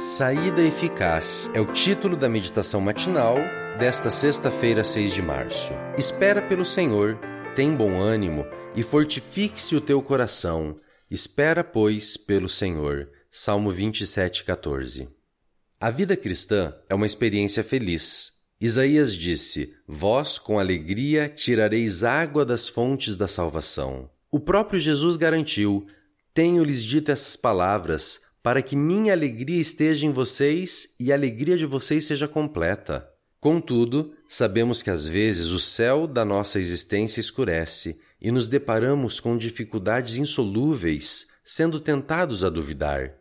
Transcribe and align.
Saída 0.00 0.62
Eficaz 0.62 1.50
é 1.52 1.60
o 1.60 1.74
título 1.74 2.16
da 2.16 2.26
meditação 2.26 2.80
matinal 2.80 3.36
desta 3.78 4.10
sexta-feira, 4.10 4.82
6 4.82 5.12
de 5.12 5.20
março. 5.20 5.74
Espera 5.98 6.40
pelo 6.40 6.64
Senhor, 6.64 7.18
tem 7.54 7.76
bom 7.76 8.00
ânimo 8.00 8.46
e 8.74 8.82
fortifique-se 8.82 9.76
o 9.76 9.80
teu 9.80 10.00
coração. 10.00 10.74
Espera, 11.10 11.62
pois, 11.62 12.16
pelo 12.16 12.48
Senhor. 12.48 13.10
Salmo 13.30 13.70
27, 13.70 14.42
14. 14.44 15.06
A 15.78 15.90
vida 15.90 16.16
cristã 16.16 16.74
é 16.88 16.94
uma 16.94 17.04
experiência 17.04 17.62
feliz. 17.62 18.40
Isaías 18.58 19.14
disse: 19.14 19.76
Vós, 19.86 20.38
com 20.38 20.58
alegria, 20.58 21.28
tirareis 21.28 22.04
água 22.04 22.42
das 22.42 22.70
fontes 22.70 23.18
da 23.18 23.28
salvação. 23.28 24.08
O 24.30 24.40
próprio 24.40 24.80
Jesus 24.80 25.16
garantiu: 25.16 25.86
Tenho-lhes 26.32 26.82
dito 26.82 27.12
essas 27.12 27.36
palavras 27.36 28.29
para 28.42 28.62
que 28.62 28.74
minha 28.74 29.12
alegria 29.12 29.60
esteja 29.60 30.06
em 30.06 30.12
vocês 30.12 30.94
e 30.98 31.12
a 31.12 31.14
alegria 31.14 31.56
de 31.56 31.66
vocês 31.66 32.06
seja 32.06 32.26
completa. 32.26 33.08
Contudo, 33.38 34.12
sabemos 34.28 34.82
que 34.82 34.90
às 34.90 35.06
vezes 35.06 35.46
o 35.46 35.60
céu 35.60 36.06
da 36.06 36.24
nossa 36.24 36.58
existência 36.58 37.20
escurece 37.20 38.00
e 38.20 38.30
nos 38.30 38.48
deparamos 38.48 39.18
com 39.18 39.36
dificuldades 39.36 40.18
insolúveis, 40.18 41.28
sendo 41.44 41.80
tentados 41.80 42.44
a 42.44 42.50
duvidar. 42.50 43.14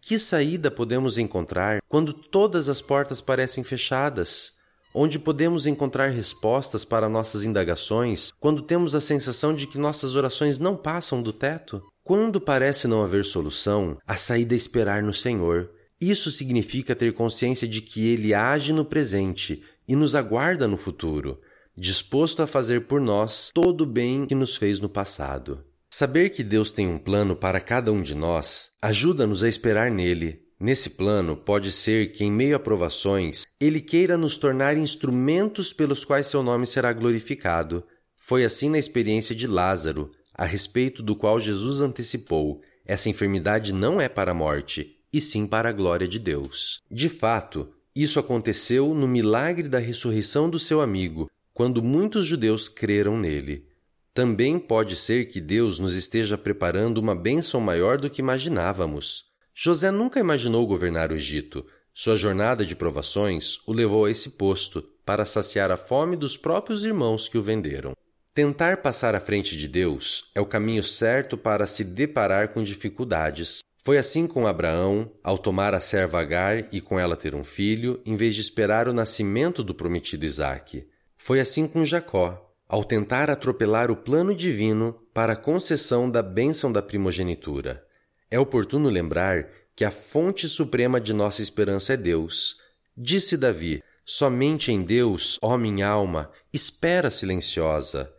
Que 0.00 0.18
saída 0.18 0.70
podemos 0.70 1.18
encontrar 1.18 1.80
quando 1.88 2.12
todas 2.12 2.68
as 2.68 2.80
portas 2.80 3.20
parecem 3.20 3.62
fechadas? 3.62 4.58
Onde 4.92 5.20
podemos 5.20 5.66
encontrar 5.66 6.10
respostas 6.10 6.84
para 6.84 7.08
nossas 7.08 7.44
indagações 7.44 8.32
quando 8.40 8.62
temos 8.62 8.94
a 8.94 9.00
sensação 9.00 9.54
de 9.54 9.68
que 9.68 9.78
nossas 9.78 10.16
orações 10.16 10.58
não 10.58 10.76
passam 10.76 11.22
do 11.22 11.32
teto? 11.32 11.80
Quando 12.10 12.40
parece 12.40 12.88
não 12.88 13.04
haver 13.04 13.24
solução, 13.24 13.96
a 14.04 14.16
saída 14.16 14.52
é 14.52 14.56
esperar 14.56 15.00
no 15.00 15.12
Senhor. 15.12 15.70
Isso 16.00 16.28
significa 16.28 16.92
ter 16.92 17.12
consciência 17.12 17.68
de 17.68 17.80
que 17.80 18.04
Ele 18.04 18.34
age 18.34 18.72
no 18.72 18.84
presente 18.84 19.62
e 19.86 19.94
nos 19.94 20.16
aguarda 20.16 20.66
no 20.66 20.76
futuro, 20.76 21.40
disposto 21.78 22.42
a 22.42 22.48
fazer 22.48 22.88
por 22.88 23.00
nós 23.00 23.52
todo 23.54 23.82
o 23.82 23.86
bem 23.86 24.26
que 24.26 24.34
nos 24.34 24.56
fez 24.56 24.80
no 24.80 24.88
passado. 24.88 25.64
Saber 25.88 26.30
que 26.30 26.42
Deus 26.42 26.72
tem 26.72 26.88
um 26.88 26.98
plano 26.98 27.36
para 27.36 27.60
cada 27.60 27.92
um 27.92 28.02
de 28.02 28.16
nós 28.16 28.72
ajuda-nos 28.82 29.44
a 29.44 29.48
esperar 29.48 29.88
nele. 29.88 30.42
Nesse 30.58 30.90
plano, 30.90 31.36
pode 31.36 31.70
ser 31.70 32.10
que, 32.10 32.24
em 32.24 32.32
meio 32.32 32.56
a 32.56 32.58
provações, 32.58 33.44
Ele 33.60 33.80
queira 33.80 34.18
nos 34.18 34.36
tornar 34.36 34.76
instrumentos 34.76 35.72
pelos 35.72 36.04
quais 36.04 36.26
seu 36.26 36.42
nome 36.42 36.66
será 36.66 36.92
glorificado. 36.92 37.84
Foi 38.16 38.44
assim 38.44 38.68
na 38.68 38.78
experiência 38.78 39.32
de 39.32 39.46
Lázaro, 39.46 40.10
a 40.40 40.46
respeito 40.46 41.02
do 41.02 41.14
qual 41.14 41.38
Jesus 41.38 41.82
antecipou: 41.82 42.62
essa 42.86 43.10
enfermidade 43.10 43.74
não 43.74 44.00
é 44.00 44.08
para 44.08 44.30
a 44.30 44.34
morte, 44.34 44.96
e 45.12 45.20
sim 45.20 45.46
para 45.46 45.68
a 45.68 45.72
glória 45.72 46.08
de 46.08 46.18
Deus. 46.18 46.80
De 46.90 47.10
fato, 47.10 47.68
isso 47.94 48.18
aconteceu 48.18 48.94
no 48.94 49.06
milagre 49.06 49.68
da 49.68 49.78
ressurreição 49.78 50.48
do 50.48 50.58
seu 50.58 50.80
amigo, 50.80 51.30
quando 51.52 51.82
muitos 51.82 52.24
judeus 52.24 52.70
creram 52.70 53.18
nele. 53.18 53.66
Também 54.14 54.58
pode 54.58 54.96
ser 54.96 55.26
que 55.26 55.42
Deus 55.42 55.78
nos 55.78 55.94
esteja 55.94 56.38
preparando 56.38 56.96
uma 56.96 57.14
bênção 57.14 57.60
maior 57.60 57.98
do 57.98 58.08
que 58.08 58.22
imaginávamos. 58.22 59.26
José 59.54 59.90
nunca 59.90 60.20
imaginou 60.20 60.66
governar 60.66 61.12
o 61.12 61.16
Egito. 61.16 61.66
Sua 61.92 62.16
jornada 62.16 62.64
de 62.64 62.74
provações 62.74 63.58
o 63.66 63.74
levou 63.74 64.06
a 64.06 64.10
esse 64.10 64.30
posto 64.30 64.82
para 65.04 65.26
saciar 65.26 65.70
a 65.70 65.76
fome 65.76 66.16
dos 66.16 66.34
próprios 66.34 66.82
irmãos 66.82 67.28
que 67.28 67.36
o 67.36 67.42
venderam. 67.42 67.92
Tentar 68.32 68.76
passar 68.76 69.16
à 69.16 69.20
frente 69.20 69.56
de 69.56 69.66
Deus 69.66 70.30
é 70.36 70.40
o 70.40 70.46
caminho 70.46 70.84
certo 70.84 71.36
para 71.36 71.66
se 71.66 71.82
deparar 71.82 72.50
com 72.50 72.62
dificuldades. 72.62 73.58
Foi 73.82 73.98
assim 73.98 74.28
com 74.28 74.46
Abraão, 74.46 75.10
ao 75.20 75.36
tomar 75.36 75.74
a 75.74 75.80
serva 75.80 76.20
Agar 76.20 76.68
e 76.72 76.80
com 76.80 76.96
ela 76.96 77.16
ter 77.16 77.34
um 77.34 77.42
filho, 77.42 78.00
em 78.06 78.14
vez 78.14 78.36
de 78.36 78.40
esperar 78.40 78.86
o 78.86 78.92
nascimento 78.92 79.64
do 79.64 79.74
prometido 79.74 80.24
Isaque. 80.24 80.86
Foi 81.16 81.40
assim 81.40 81.66
com 81.66 81.84
Jacó, 81.84 82.54
ao 82.68 82.84
tentar 82.84 83.28
atropelar 83.30 83.90
o 83.90 83.96
plano 83.96 84.32
divino 84.32 84.92
para 85.12 85.32
a 85.32 85.36
concessão 85.36 86.08
da 86.08 86.22
bênção 86.22 86.70
da 86.70 86.80
primogenitura. 86.80 87.84
É 88.30 88.38
oportuno 88.38 88.88
lembrar 88.88 89.48
que 89.74 89.84
a 89.84 89.90
fonte 89.90 90.48
suprema 90.48 91.00
de 91.00 91.12
nossa 91.12 91.42
esperança 91.42 91.94
é 91.94 91.96
Deus. 91.96 92.60
Disse 92.96 93.36
Davi: 93.36 93.82
Somente 94.04 94.70
em 94.70 94.82
Deus, 94.82 95.36
ó 95.42 95.58
minha 95.58 95.88
alma, 95.88 96.30
espera 96.52 97.10
silenciosa. 97.10 98.14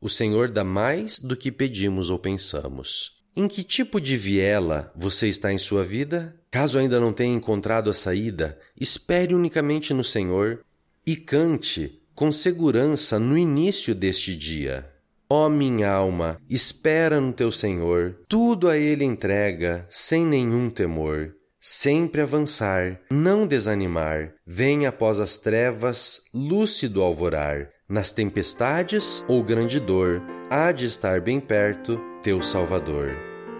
O 0.00 0.08
Senhor 0.08 0.48
dá 0.48 0.62
mais 0.62 1.18
do 1.18 1.36
que 1.36 1.50
pedimos 1.50 2.10
ou 2.10 2.18
pensamos. 2.18 3.22
Em 3.34 3.48
que 3.48 3.62
tipo 3.62 4.00
de 4.00 4.16
viela 4.16 4.92
você 4.96 5.28
está 5.28 5.52
em 5.52 5.58
sua 5.58 5.84
vida? 5.84 6.34
Caso 6.50 6.78
ainda 6.78 6.98
não 6.98 7.12
tenha 7.12 7.34
encontrado 7.34 7.90
a 7.90 7.94
saída, 7.94 8.58
espere 8.80 9.34
unicamente 9.34 9.92
no 9.92 10.02
Senhor 10.02 10.64
e 11.06 11.16
cante 11.16 12.00
com 12.14 12.32
segurança 12.32 13.18
no 13.18 13.36
início 13.36 13.94
deste 13.94 14.34
dia. 14.34 14.90
Ó 15.28 15.46
oh, 15.46 15.50
minha 15.50 15.90
alma, 15.90 16.40
espera 16.48 17.20
no 17.20 17.32
teu 17.32 17.52
Senhor, 17.52 18.16
tudo 18.28 18.68
a 18.68 18.78
Ele 18.78 19.04
entrega, 19.04 19.86
sem 19.90 20.24
nenhum 20.24 20.70
temor. 20.70 21.34
Sempre 21.68 22.20
avançar, 22.20 23.00
não 23.10 23.44
desanimar, 23.44 24.32
vem 24.46 24.86
após 24.86 25.18
as 25.18 25.36
trevas, 25.36 26.20
lúcido 26.32 27.02
alvorar. 27.02 27.70
Nas 27.88 28.12
tempestades 28.12 29.24
ou 29.26 29.42
grande 29.42 29.80
dor, 29.80 30.22
há 30.48 30.70
de 30.70 30.84
estar 30.84 31.20
bem 31.20 31.40
perto 31.40 32.00
teu 32.22 32.40
Salvador. 32.40 33.16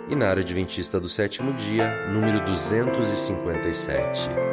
Inário 0.09 0.45
Adventista 0.45 1.01
do 1.01 1.09
Sétimo 1.09 1.53
Dia, 1.55 2.07
número 2.13 2.45
257. 2.45 4.46